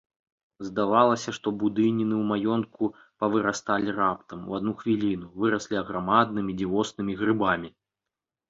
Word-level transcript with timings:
Здавалася, 0.67 1.33
што 1.37 1.47
будыніны 1.63 2.15
ў 2.21 2.23
маёнтку 2.31 2.83
павырасталі 3.23 3.89
раптам, 4.01 4.39
у 4.53 4.57
адну 4.61 4.73
хвіліну, 4.81 5.27
выраслі 5.45 5.75
аграмаднымі 5.83 6.51
дзівоснымі 6.63 7.13
грыбамі. 7.21 7.69